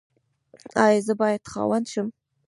[0.85, 2.07] ایا زه باید خاوند شم؟